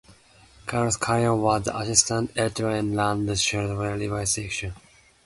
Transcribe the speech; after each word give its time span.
Carlos 0.65 0.97
Carrillo 0.97 1.35
was 1.35 1.65
the 1.65 1.77
Assistant 1.77 2.31
Editor 2.35 2.69
and 2.69 2.97
ran 2.97 3.27
the 3.27 3.33
shareware 3.33 3.91
reviews 3.99 4.31
section. 4.31 4.73